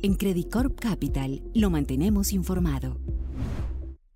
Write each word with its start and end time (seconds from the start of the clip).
En 0.00 0.14
Credit 0.14 0.48
Corp 0.48 0.78
Capital 0.78 1.42
lo 1.56 1.70
mantenemos 1.70 2.32
informado. 2.32 3.00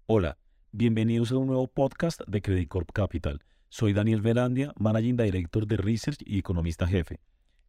Hola, 0.06 0.38
bienvenidos 0.70 1.32
a 1.32 1.38
un 1.38 1.48
nuevo 1.48 1.66
podcast 1.66 2.20
de 2.28 2.40
Credit 2.40 2.68
Corp 2.68 2.92
Capital. 2.92 3.42
Soy 3.68 3.92
Daniel 3.92 4.20
Verandia, 4.20 4.72
Managing 4.78 5.16
Director 5.16 5.66
de 5.66 5.76
Research 5.76 6.18
y 6.24 6.38
economista 6.38 6.86
jefe. 6.86 7.18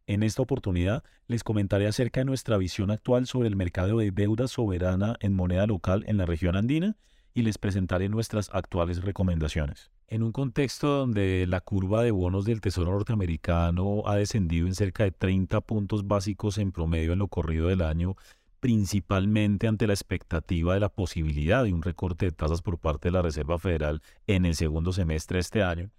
En 0.06 0.22
esta 0.22 0.42
oportunidad 0.42 1.02
les 1.26 1.42
comentaré 1.42 1.88
acerca 1.88 2.20
de 2.20 2.26
nuestra 2.26 2.56
visión 2.56 2.92
actual 2.92 3.26
sobre 3.26 3.48
el 3.48 3.56
mercado 3.56 3.98
de 3.98 4.12
deuda 4.12 4.46
soberana 4.46 5.16
en 5.18 5.34
moneda 5.34 5.66
local 5.66 6.04
en 6.06 6.16
la 6.16 6.24
región 6.24 6.54
andina 6.54 6.96
y 7.34 7.42
les 7.42 7.58
presentaré 7.58 8.08
nuestras 8.08 8.48
actuales 8.52 9.02
recomendaciones. 9.02 9.90
En 10.14 10.22
un 10.22 10.30
contexto 10.30 10.86
donde 10.86 11.44
la 11.48 11.60
curva 11.60 12.04
de 12.04 12.12
bonos 12.12 12.44
del 12.44 12.60
Tesoro 12.60 12.92
norteamericano 12.92 14.04
ha 14.06 14.14
descendido 14.14 14.68
en 14.68 14.76
cerca 14.76 15.02
de 15.02 15.10
30 15.10 15.60
puntos 15.62 16.06
básicos 16.06 16.58
en 16.58 16.70
promedio 16.70 17.14
en 17.14 17.18
lo 17.18 17.26
corrido 17.26 17.66
del 17.66 17.82
año, 17.82 18.14
principalmente 18.60 19.66
ante 19.66 19.88
la 19.88 19.92
expectativa 19.92 20.74
de 20.74 20.78
la 20.78 20.88
posibilidad 20.88 21.64
de 21.64 21.72
un 21.72 21.82
recorte 21.82 22.26
de 22.26 22.30
tasas 22.30 22.62
por 22.62 22.78
parte 22.78 23.08
de 23.08 23.12
la 23.12 23.22
Reserva 23.22 23.58
Federal 23.58 24.02
en 24.28 24.44
el 24.44 24.54
segundo 24.54 24.92
semestre 24.92 25.38
de 25.38 25.40
este 25.40 25.64
año, 25.64 25.90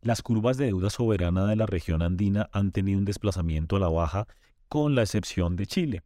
las 0.00 0.22
curvas 0.22 0.56
de 0.56 0.64
deuda 0.64 0.88
soberana 0.88 1.44
de 1.44 1.56
la 1.56 1.66
región 1.66 2.00
andina 2.00 2.48
han 2.52 2.72
tenido 2.72 2.98
un 3.00 3.04
desplazamiento 3.04 3.76
a 3.76 3.80
la 3.80 3.90
baja, 3.90 4.28
con 4.70 4.94
la 4.94 5.02
excepción 5.02 5.56
de 5.56 5.66
Chile. 5.66 6.02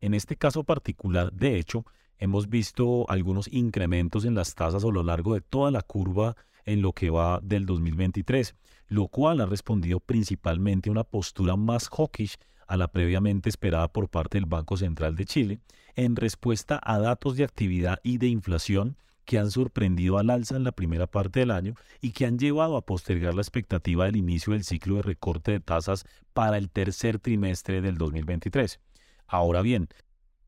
En 0.00 0.14
este 0.14 0.36
caso 0.36 0.64
particular, 0.64 1.30
de 1.34 1.58
hecho, 1.58 1.84
hemos 2.18 2.48
visto 2.48 3.08
algunos 3.08 3.52
incrementos 3.52 4.24
en 4.24 4.34
las 4.34 4.54
tasas 4.54 4.84
a 4.84 4.88
lo 4.88 5.02
largo 5.02 5.34
de 5.34 5.40
toda 5.40 5.70
la 5.70 5.82
curva 5.82 6.36
en 6.64 6.82
lo 6.82 6.92
que 6.92 7.10
va 7.10 7.40
del 7.42 7.66
2023, 7.66 8.54
lo 8.88 9.08
cual 9.08 9.40
ha 9.40 9.46
respondido 9.46 10.00
principalmente 10.00 10.88
a 10.88 10.92
una 10.92 11.04
postura 11.04 11.56
más 11.56 11.88
hawkish 11.88 12.36
a 12.66 12.76
la 12.76 12.88
previamente 12.88 13.48
esperada 13.48 13.88
por 13.88 14.08
parte 14.08 14.38
del 14.38 14.46
Banco 14.46 14.76
Central 14.76 15.14
de 15.14 15.24
Chile, 15.24 15.60
en 15.94 16.16
respuesta 16.16 16.80
a 16.82 16.98
datos 16.98 17.36
de 17.36 17.44
actividad 17.44 18.00
y 18.02 18.18
de 18.18 18.26
inflación 18.26 18.96
que 19.24 19.38
han 19.38 19.50
sorprendido 19.50 20.18
al 20.18 20.30
alza 20.30 20.56
en 20.56 20.64
la 20.64 20.72
primera 20.72 21.06
parte 21.06 21.40
del 21.40 21.50
año 21.50 21.74
y 22.00 22.12
que 22.12 22.26
han 22.26 22.38
llevado 22.38 22.76
a 22.76 22.86
postergar 22.86 23.34
la 23.34 23.42
expectativa 23.42 24.04
del 24.04 24.16
inicio 24.16 24.52
del 24.52 24.64
ciclo 24.64 24.96
de 24.96 25.02
recorte 25.02 25.52
de 25.52 25.60
tasas 25.60 26.04
para 26.32 26.58
el 26.58 26.70
tercer 26.70 27.18
trimestre 27.18 27.80
del 27.80 27.98
2023. 27.98 28.80
Ahora 29.26 29.62
bien, 29.62 29.88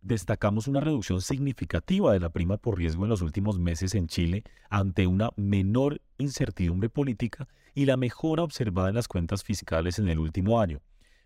destacamos 0.02 0.68
una 0.68 0.80
reducción 0.80 1.20
significativa 1.20 2.12
de 2.12 2.20
la 2.20 2.30
prima 2.30 2.56
por 2.56 2.78
riesgo 2.78 3.04
en 3.04 3.10
los 3.10 3.22
últimos 3.22 3.58
meses 3.58 3.94
en 3.94 4.06
Chile 4.06 4.44
ante 4.70 5.06
una 5.06 5.30
menor 5.36 6.00
incertidumbre 6.18 6.88
política 6.88 7.48
y 7.74 7.84
la 7.84 7.96
mejora 7.96 8.42
observada 8.42 8.88
en 8.88 8.94
las 8.94 9.08
cuentas 9.08 9.44
fiscales 9.44 9.98
en 9.98 10.08
el 10.08 10.18
último 10.18 10.60
año. 10.60 10.80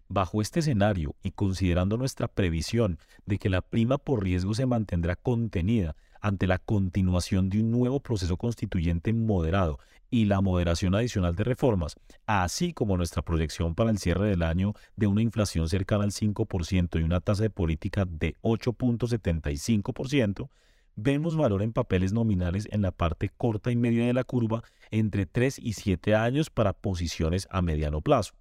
Bajo 0.09 0.43
este 0.43 0.61
escenario 0.61 1.15
y 1.23 1.31
considerando 1.31 1.97
nuestra 1.97 2.29
previsión 2.29 2.99
de 3.25 3.39
que 3.39 3.49
la 3.49 3.63
prima 3.63 3.99
por 3.99 4.23
riesgo 4.23 4.53
se 4.53 4.67
mantendrá 4.67 5.17
contenida 5.17 5.97
ante 6.23 6.47
la 6.47 6.57
continuación 6.59 7.51
de 7.51 7.61
un 7.61 7.71
nuevo 7.71 8.01
proceso 8.01 8.39
constituyente 8.39 9.13
moderado 9.13 9.79
y 10.11 10.25
la 10.27 10.41
moderación 10.41 10.95
adicional 10.95 11.35
de 11.35 11.43
reformas, 11.45 11.97
así 12.27 12.73
como 12.73 12.97
nuestra 12.97 13.21
proyección 13.23 13.75
para 13.75 13.91
el 13.91 13.99
cierre 13.99 14.29
del 14.29 14.43
año 14.43 14.75
de 14.97 15.09
una 15.09 15.21
inflación 15.23 15.69
cercana 15.69 16.05
al 16.05 16.13
5% 16.13 17.01
y 17.01 17.03
una 17.03 17.21
tasa 17.21 17.43
de 17.43 17.51
política 17.51 18.07
de 18.07 18.37
8.75%, 18.43 20.49
vemos 20.95 21.37
valor 21.37 21.63
en 21.63 21.73
papeles 21.73 22.13
nominales 22.13 22.69
en 22.71 22.83
la 22.83 22.93
parte 22.93 23.31
corta 23.37 23.73
y 23.73 23.77
media 23.77 24.07
de 24.07 24.13
la 24.13 24.25
curva 24.25 24.63
entre 24.91 25.27
3 25.27 25.59
y 25.59 25.73
7 25.73 26.15
años 26.15 26.51
para 26.51 26.73
posiciones 26.73 27.49
a 27.51 27.63
mediano 27.63 28.01
plazo. 28.01 28.35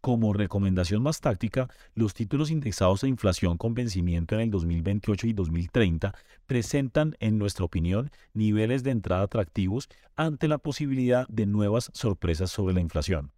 Como 0.00 0.32
recomendación 0.32 1.02
más 1.02 1.20
táctica, 1.20 1.68
los 1.94 2.14
títulos 2.14 2.52
indexados 2.52 3.02
a 3.02 3.08
inflación 3.08 3.58
con 3.58 3.74
vencimiento 3.74 4.36
en 4.36 4.42
el 4.42 4.50
2028 4.50 5.26
y 5.26 5.32
2030 5.32 6.14
presentan, 6.46 7.16
en 7.18 7.36
nuestra 7.36 7.64
opinión, 7.64 8.10
niveles 8.32 8.84
de 8.84 8.92
entrada 8.92 9.22
atractivos 9.22 9.88
ante 10.14 10.46
la 10.46 10.58
posibilidad 10.58 11.26
de 11.28 11.46
nuevas 11.46 11.90
sorpresas 11.94 12.50
sobre 12.50 12.74
la 12.74 12.80
inflación. 12.80 13.32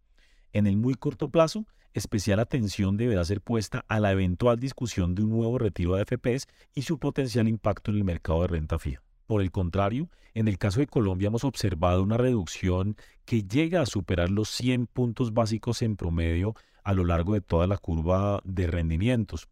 En 0.53 0.67
el 0.67 0.77
muy 0.77 0.95
corto 0.95 1.31
plazo, 1.31 1.65
especial 1.95 2.41
atención 2.41 2.99
deberá 2.99 3.25
ser 3.25 3.41
puesta 3.41 3.87
a 3.89 3.99
la 3.99 4.13
eventual 4.13 4.61
discusión 4.61 5.15
de 5.15 5.23
un 5.23 5.31
nuevo 5.31 5.59
retiro 5.59 5.97
de 5.97 6.05
FPS 6.05 6.47
y 6.75 6.83
su 6.83 6.99
potencial 6.99 7.49
impacto 7.49 7.91
en 7.91 7.97
el 7.97 8.05
mercado 8.05 8.43
de 8.43 8.49
renta 8.49 8.79
fija. 8.79 9.03
Por 9.31 9.43
el 9.43 9.53
contrario, 9.53 10.09
en 10.35 10.49
el 10.49 10.59
caso 10.59 10.81
de 10.81 10.89
Colombia 10.89 11.29
hemos 11.29 11.45
observado 11.45 12.03
una 12.03 12.17
reducción 12.17 12.97
que 13.25 13.45
llega 13.45 13.81
a 13.81 13.87
superar 13.87 14.29
los 14.29 14.49
100 14.49 14.89
puntos 14.89 15.33
básicos 15.33 15.83
en 15.83 15.95
promedio 15.95 16.57
a 16.83 16.95
lo 16.95 17.05
largo 17.05 17.35
de 17.35 17.41
toda 17.41 17.69
la 17.69 17.79
curva 17.79 18.41
de 18.43 18.67
rendimientos. 18.67 19.47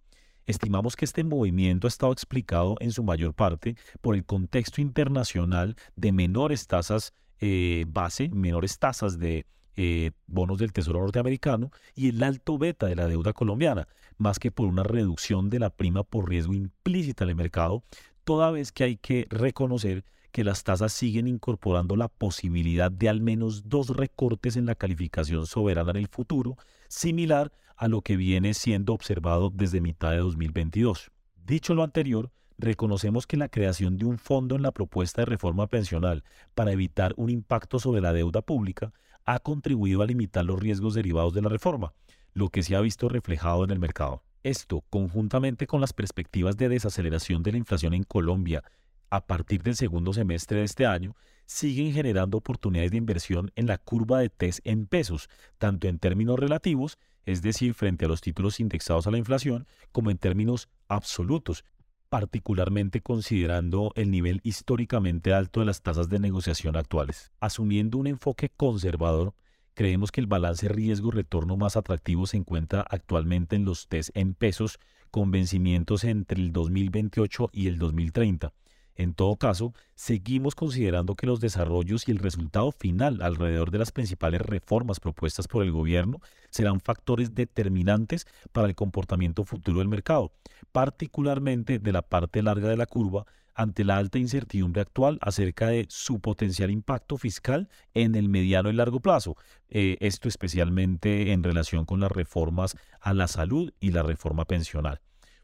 Estimamos 0.47 0.97
que 0.97 1.05
este 1.05 1.22
movimiento 1.22 1.87
ha 1.87 1.94
estado 1.94 2.11
explicado 2.12 2.75
en 2.81 2.91
su 2.91 3.05
mayor 3.05 3.34
parte 3.34 3.77
por 4.00 4.16
el 4.16 4.25
contexto 4.25 4.81
internacional 4.81 5.77
de 5.95 6.10
menores 6.10 6.66
tasas 6.66 7.15
eh, 7.39 7.84
base, 7.87 8.31
menores 8.31 8.81
tasas 8.81 9.16
de 9.21 9.47
eh, 9.77 10.10
bonos 10.27 10.59
del 10.59 10.72
Tesoro 10.72 10.99
norteamericano 10.99 11.71
y 11.95 12.09
el 12.09 12.21
alto 12.25 12.59
beta 12.59 12.87
de 12.87 12.97
la 12.97 13.06
deuda 13.06 13.33
colombiana, 13.33 13.87
más 14.16 14.41
que 14.41 14.50
por 14.50 14.66
una 14.66 14.83
reducción 14.83 15.50
de 15.50 15.60
la 15.60 15.71
prima 15.71 16.03
por 16.03 16.28
riesgo 16.28 16.53
implícita 16.53 17.22
en 17.22 17.31
el 17.31 17.37
mercado, 17.37 17.84
toda 18.28 18.50
vez 18.50 18.72
que 18.72 18.84
hay 18.84 18.97
que 18.99 19.27
reconocer 19.31 20.05
que 20.33 20.44
las 20.44 20.62
tasas 20.62 20.93
siguen 20.93 21.27
incorporando 21.27 21.97
la 21.97 22.09
posibilidad 22.09 22.93
de 22.93 23.09
al 23.09 23.22
menos 23.22 23.71
dos 23.71 23.89
recortes 23.89 24.56
en 24.56 24.66
la 24.66 24.75
calificación 24.75 25.47
soberana 25.47 25.93
en 25.93 25.97
el 25.97 26.09
futuro, 26.09 26.59
similar 26.89 27.50
a 27.75 27.89
lo 27.89 28.03
que 28.03 28.19
viene 28.19 28.53
siendo 28.53 28.93
observado 28.93 29.49
desde 29.49 29.81
mitad 29.81 30.11
de 30.11 30.19
2022. 30.19 31.11
Dicho 31.43 31.75
lo 31.75 31.83
anterior, 31.83 32.31
reconocemos 32.59 33.27
que 33.27 33.39
la 33.39 33.49
creación 33.49 33.97
de 33.97 34.05
un 34.05 34.19
fondo 34.19 34.56
en 34.56 34.60
la 34.62 34.72
propuesta 34.72 35.22
de 35.22 35.27
reforma 35.27 35.66
pensional 35.66 36.22
para 36.55 36.72
evitar 36.72 37.15
un 37.16 37.31
impacto 37.31 37.78
sobre 37.78 38.03
la 38.03 38.12
deuda 38.12 38.43
pública 38.43 38.93
ha 39.25 39.39
contribuido 39.39 40.03
a 40.03 40.06
limitar 40.06 40.45
los 40.45 40.60
riesgos 40.60 40.93
derivados 40.93 41.33
de 41.33 41.41
la 41.41 41.49
reforma, 41.49 41.95
lo 42.34 42.50
que 42.50 42.62
se 42.62 42.77
ha 42.77 42.81
visto 42.83 43.09
reflejado 43.09 43.65
en 43.65 43.71
el 43.71 43.78
mercado. 43.78 44.22
Esto, 44.43 44.84
conjuntamente 44.88 45.66
con 45.66 45.81
las 45.81 45.93
perspectivas 45.93 46.56
de 46.56 46.69
desaceleración 46.69 47.43
de 47.43 47.53
la 47.53 47.59
inflación 47.59 47.94
en 47.94 48.04
Colombia 48.04 48.62
a 49.10 49.26
partir 49.26 49.62
del 49.62 49.75
segundo 49.75 50.12
semestre 50.12 50.59
de 50.59 50.65
este 50.65 50.87
año, 50.87 51.16
siguen 51.47 51.93
generando 51.93 52.38
oportunidades 52.38 52.91
de 52.91 52.98
inversión 52.98 53.50
en 53.56 53.66
la 53.66 53.78
curva 53.78 54.21
de 54.21 54.28
TES 54.28 54.60
en 54.65 54.87
pesos, 54.87 55.31
tanto 55.56 55.88
en 55.88 55.98
términos 55.98 56.38
relativos, 56.38 56.98
es 57.25 57.43
decir, 57.43 57.75
frente 57.75 58.04
a 58.04 58.09
los 58.09 58.21
títulos 58.21 58.60
indexados 58.60 59.06
a 59.06 59.10
la 59.10 59.19
inflación, 59.19 59.66
como 59.93 60.10
en 60.10 60.19
términos 60.19 60.69
absolutos, 60.88 61.65
particularmente 62.09 63.00
considerando 63.00 63.93
el 63.97 64.10
nivel 64.10 64.41
históricamente 64.44 65.32
alto 65.32 65.60
de 65.60 65.66
las 65.66 65.82
tasas 65.82 66.09
de 66.09 66.19
negociación 66.19 66.77
actuales. 66.77 67.32
Asumiendo 67.41 67.98
un 67.98 68.06
enfoque 68.06 68.50
conservador, 68.50 69.34
Creemos 69.78 70.11
que 70.11 70.21
el 70.21 70.27
balance 70.27 70.66
riesgo-retorno 70.66 71.56
más 71.56 71.77
atractivo 71.77 72.27
se 72.27 72.37
encuentra 72.37 72.84
actualmente 72.91 73.55
en 73.55 73.65
los 73.65 73.87
test 73.87 74.11
en 74.15 74.34
pesos 74.34 74.81
con 75.12 75.31
vencimientos 75.31 76.03
entre 76.03 76.41
el 76.41 76.53
2028 76.53 77.50
y 77.53 77.69
el 77.69 77.78
2030. 77.78 78.53
En 78.97 79.15
todo 79.15 79.37
caso, 79.37 79.72
seguimos 79.94 80.56
considerando 80.56 81.15
que 81.15 81.28
los 81.28 81.39
desarrollos 81.39 82.09
y 82.09 82.11
el 82.11 82.19
resultado 82.19 82.72
final 82.72 83.22
alrededor 83.22 83.71
de 83.71 83.78
las 83.78 83.93
principales 83.93 84.41
reformas 84.41 84.99
propuestas 84.99 85.47
por 85.47 85.62
el 85.62 85.71
gobierno 85.71 86.21
serán 86.50 86.81
factores 86.81 87.37
determinantes 87.37 88.27
para 88.50 88.66
el 88.66 88.75
comportamiento 88.75 89.45
futuro 89.45 89.78
del 89.78 89.87
mercado, 89.87 90.33
particularmente 90.72 91.78
de 91.78 91.93
la 91.93 92.03
parte 92.03 92.43
larga 92.43 92.69
de 92.69 92.77
la 92.77 92.87
curva 92.87 93.27
ante 93.58 93.84
la 93.84 93.96
alta 93.96 94.19
incertidumbre 94.19 94.80
actual 94.80 95.19
acerca 95.20 95.66
de 95.66 95.86
su 95.91 96.20
potencial 96.20 96.70
impacto 96.70 97.19
fiscal 97.19 97.69
en 97.92 98.14
el 98.14 98.28
mediano 98.28 98.70
y 98.70 98.72
largo 98.72 99.00
plazo. 99.00 99.36
Eh, 99.69 99.96
esto 99.98 100.28
especialmente 100.28 101.32
en 101.32 101.42
relación 101.42 101.84
con 101.84 101.98
las 101.98 102.12
reformas 102.12 102.76
a 103.00 103.12
la 103.14 103.26
salud 103.26 103.72
y 103.80 103.91
la 103.91 104.04
reforma 104.04 104.44
pensional. 104.44 105.00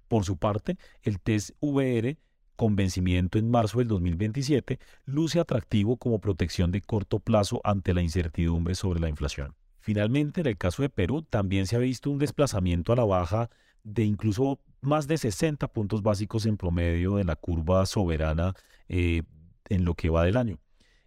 Por 0.06 0.24
su 0.24 0.36
parte, 0.36 0.78
el 1.02 1.20
test 1.20 1.50
VR 1.58 2.16
con 2.54 2.76
vencimiento 2.76 3.36
en 3.36 3.50
marzo 3.50 3.78
del 3.78 3.88
2027 3.88 4.78
luce 5.06 5.40
atractivo 5.40 5.96
como 5.96 6.20
protección 6.20 6.70
de 6.70 6.82
corto 6.82 7.18
plazo 7.18 7.60
ante 7.64 7.94
la 7.94 8.02
incertidumbre 8.02 8.76
sobre 8.76 9.00
la 9.00 9.08
inflación. 9.08 9.56
Finalmente, 9.80 10.42
en 10.42 10.46
el 10.46 10.56
caso 10.56 10.82
de 10.82 10.88
Perú, 10.88 11.22
también 11.22 11.66
se 11.66 11.74
ha 11.74 11.80
visto 11.80 12.10
un 12.10 12.20
desplazamiento 12.20 12.92
a 12.92 12.96
la 12.96 13.04
baja 13.04 13.50
de 13.82 14.04
incluso 14.04 14.60
más 14.84 15.06
de 15.06 15.18
60 15.18 15.68
puntos 15.68 16.02
básicos 16.02 16.46
en 16.46 16.56
promedio 16.56 17.16
de 17.16 17.24
la 17.24 17.36
curva 17.36 17.86
soberana 17.86 18.54
eh, 18.88 19.22
en 19.68 19.84
lo 19.84 19.94
que 19.94 20.10
va 20.10 20.24
del 20.24 20.36
año. 20.36 20.58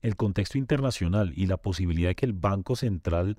El 0.02 0.16
contexto 0.16 0.58
internacional 0.58 1.34
y 1.36 1.48
la 1.48 1.58
posibilidad 1.58 2.10
de 2.10 2.16
que 2.16 2.26
el 2.26 2.34
Banco 2.34 2.76
Central 2.76 3.38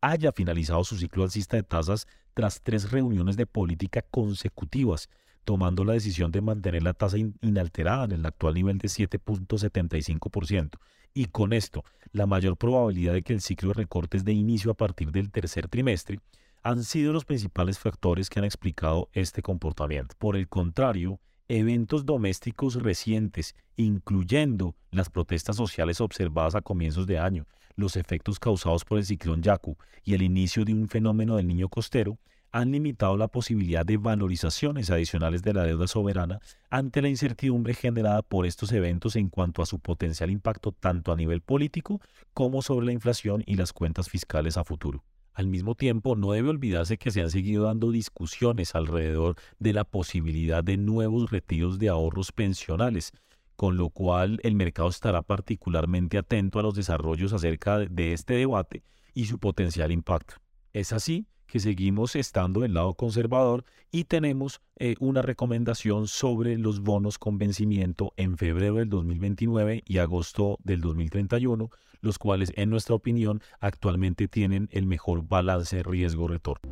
haya 0.00 0.32
finalizado 0.32 0.84
su 0.84 0.96
ciclo 0.96 1.24
alcista 1.24 1.56
de 1.56 1.62
tasas 1.62 2.06
tras 2.34 2.62
tres 2.62 2.90
reuniones 2.90 3.36
de 3.36 3.46
política 3.46 4.02
consecutivas, 4.02 5.08
tomando 5.44 5.84
la 5.84 5.94
decisión 5.94 6.30
de 6.30 6.40
mantener 6.40 6.82
la 6.82 6.94
tasa 6.94 7.16
inalterada 7.18 8.04
en 8.04 8.12
el 8.12 8.26
actual 8.26 8.54
nivel 8.54 8.78
de 8.78 8.88
7.75%. 8.88 10.78
Y 11.14 11.26
con 11.26 11.52
esto, 11.52 11.84
la 12.12 12.26
mayor 12.26 12.56
probabilidad 12.56 13.12
de 13.12 13.22
que 13.22 13.32
el 13.32 13.40
ciclo 13.40 13.68
de 13.68 13.74
recortes 13.74 14.24
de 14.24 14.32
inicio 14.32 14.72
a 14.72 14.74
partir 14.74 15.10
del 15.10 15.30
tercer 15.30 15.68
trimestre 15.68 16.18
han 16.64 16.82
sido 16.82 17.12
los 17.12 17.26
principales 17.26 17.78
factores 17.78 18.30
que 18.30 18.38
han 18.38 18.46
explicado 18.46 19.10
este 19.12 19.42
comportamiento. 19.42 20.14
Por 20.18 20.34
el 20.34 20.48
contrario, 20.48 21.20
eventos 21.46 22.06
domésticos 22.06 22.82
recientes, 22.82 23.54
incluyendo 23.76 24.74
las 24.90 25.10
protestas 25.10 25.56
sociales 25.56 26.00
observadas 26.00 26.54
a 26.54 26.62
comienzos 26.62 27.06
de 27.06 27.18
año, 27.18 27.46
los 27.76 27.96
efectos 27.96 28.38
causados 28.38 28.86
por 28.86 28.96
el 28.96 29.04
ciclón 29.04 29.42
Yaku 29.42 29.76
y 30.04 30.14
el 30.14 30.22
inicio 30.22 30.64
de 30.64 30.72
un 30.72 30.88
fenómeno 30.88 31.36
del 31.36 31.48
niño 31.48 31.68
costero, 31.68 32.18
han 32.50 32.72
limitado 32.72 33.18
la 33.18 33.28
posibilidad 33.28 33.84
de 33.84 33.98
valorizaciones 33.98 34.88
adicionales 34.88 35.42
de 35.42 35.52
la 35.52 35.64
deuda 35.64 35.86
soberana 35.86 36.40
ante 36.70 37.02
la 37.02 37.10
incertidumbre 37.10 37.74
generada 37.74 38.22
por 38.22 38.46
estos 38.46 38.72
eventos 38.72 39.16
en 39.16 39.28
cuanto 39.28 39.60
a 39.60 39.66
su 39.66 39.80
potencial 39.80 40.30
impacto 40.30 40.72
tanto 40.72 41.12
a 41.12 41.16
nivel 41.16 41.42
político 41.42 42.00
como 42.32 42.62
sobre 42.62 42.86
la 42.86 42.92
inflación 42.92 43.42
y 43.44 43.56
las 43.56 43.74
cuentas 43.74 44.08
fiscales 44.08 44.56
a 44.56 44.64
futuro. 44.64 45.04
Al 45.34 45.48
mismo 45.48 45.74
tiempo, 45.74 46.14
no 46.14 46.30
debe 46.30 46.48
olvidarse 46.48 46.96
que 46.96 47.10
se 47.10 47.20
han 47.20 47.30
seguido 47.30 47.64
dando 47.64 47.90
discusiones 47.90 48.76
alrededor 48.76 49.34
de 49.58 49.72
la 49.72 49.82
posibilidad 49.82 50.62
de 50.62 50.76
nuevos 50.76 51.32
retiros 51.32 51.80
de 51.80 51.88
ahorros 51.88 52.30
pensionales, 52.30 53.12
con 53.56 53.76
lo 53.76 53.90
cual 53.90 54.38
el 54.44 54.54
mercado 54.54 54.88
estará 54.88 55.22
particularmente 55.22 56.18
atento 56.18 56.60
a 56.60 56.62
los 56.62 56.76
desarrollos 56.76 57.32
acerca 57.32 57.80
de 57.80 58.12
este 58.12 58.34
debate 58.34 58.84
y 59.12 59.26
su 59.26 59.40
potencial 59.40 59.90
impacto. 59.90 60.36
Es 60.72 60.92
así 60.92 61.26
que 61.54 61.60
seguimos 61.60 62.16
estando 62.16 62.62
del 62.62 62.74
lado 62.74 62.94
conservador 62.94 63.64
y 63.92 64.06
tenemos 64.06 64.60
eh, 64.76 64.96
una 64.98 65.22
recomendación 65.22 66.08
sobre 66.08 66.58
los 66.58 66.80
bonos 66.80 67.16
con 67.16 67.38
vencimiento 67.38 68.12
en 68.16 68.36
febrero 68.36 68.74
del 68.74 68.88
2029 68.88 69.84
y 69.86 69.98
agosto 69.98 70.58
del 70.64 70.80
2031, 70.80 71.70
los 72.00 72.18
cuales 72.18 72.52
en 72.56 72.70
nuestra 72.70 72.96
opinión 72.96 73.40
actualmente 73.60 74.26
tienen 74.26 74.68
el 74.72 74.86
mejor 74.86 75.28
balance 75.28 75.80
riesgo-retorno. 75.84 76.68